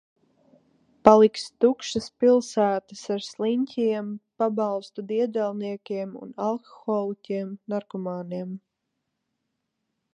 Paliks 1.07 1.43
tukšas 1.65 2.07
pilsētas 2.23 3.03
ar 3.17 3.21
sliņķiem, 3.27 4.09
pabalstu 4.43 5.05
diedelniekiem 5.13 6.17
un 6.25 6.33
alkoholiķiem, 6.49 7.55
narkomāniem. 7.75 8.59